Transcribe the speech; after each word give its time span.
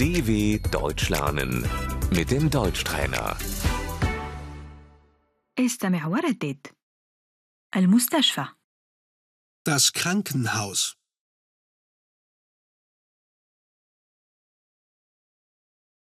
DW 0.00 0.58
Deutsch 0.70 1.08
lernen 1.10 1.62
mit 2.10 2.30
dem 2.30 2.50
Deutschtrainer. 2.50 3.36
استمع 5.58 6.06
وردد 6.06 6.66
المستشفى 7.76 8.46
Das 9.68 9.92
Krankenhaus. 9.92 10.96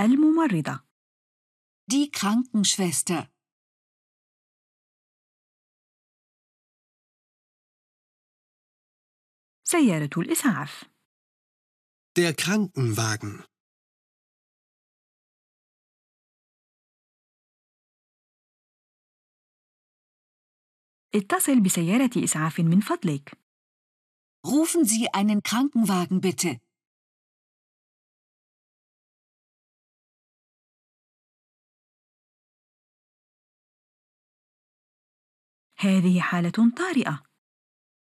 الممرضة 0.00 0.80
Die 1.90 2.10
Krankenschwester. 2.10 3.28
سيارة 9.64 10.10
الإسعاف 10.18 10.84
Der 12.16 12.34
Krankenwagen. 12.34 13.44
اتصل 21.14 21.60
بسيارة 21.60 22.10
إسعاف 22.24 22.60
من 22.60 22.80
فضلك 22.80 23.38
Rufen 24.46 24.84
Sie 24.84 25.08
einen 25.14 25.42
Krankenwagen 25.42 26.20
bitte. 26.20 26.60
هذه 35.78 36.20
حالة 36.20 36.52
طارئة 36.76 37.22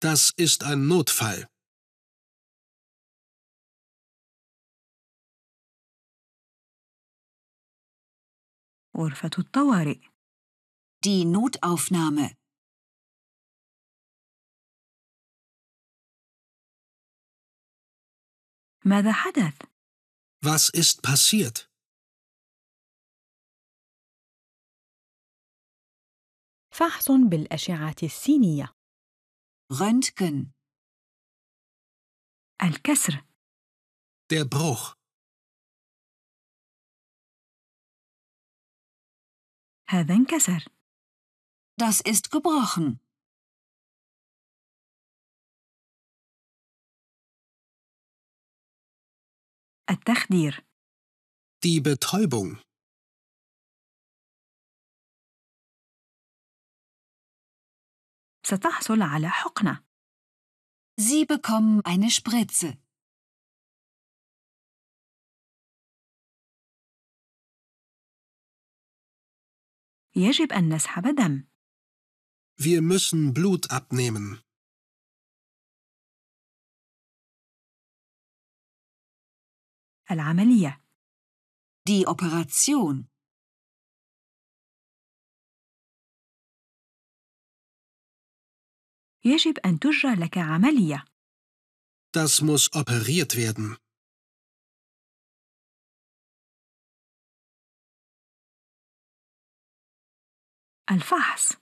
Das 0.00 0.32
ist 0.36 0.64
ein 0.64 0.86
Notfall. 0.88 1.46
غرفة 8.96 9.30
الطوارئ 9.38 10.00
Die 11.04 11.24
Notaufnahme. 11.24 12.36
ماذا 18.86 19.12
حدث؟ 19.12 19.62
Was 20.44 20.70
ist 20.74 21.02
passiert? 21.02 21.68
فحص 26.70 27.10
بالأشعة 27.10 27.96
السينية 28.02 28.74
Röntgen. 29.72 30.46
الكسر 32.62 33.24
Der 34.32 34.44
Bruch. 34.44 34.96
هذا 39.88 40.14
انكسر 40.14 40.64
Das 41.82 42.00
ist 42.00 42.30
gebrochen. 42.30 43.00
التخدير 49.90 50.64
Die 51.64 51.80
Betäubung. 51.80 52.56
ستحصل 58.46 59.02
على 59.02 59.28
حقنة 59.30 59.84
Sie 61.00 61.24
bekommen 61.24 61.80
eine 61.84 62.10
Spritze. 62.10 62.78
يجب 70.16 70.52
أن 70.52 70.68
نسحب 70.74 71.14
دم 71.14 71.44
Wir 72.60 72.82
müssen 72.82 73.32
Blut 73.34 73.70
abnehmen. 73.70 74.40
العملية 80.10 80.80
Die 81.88 82.06
Operation. 82.06 83.04
يجب 89.24 89.58
أن 89.58 89.78
تجرى 89.78 90.14
لك 90.14 90.38
عملية 90.38 91.04
Das 92.14 92.42
muss 92.42 92.68
operiert 92.74 93.36
werden. 93.36 93.76
الفحص 100.90 101.52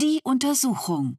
Die 0.00 0.20
Untersuchung. 0.24 1.18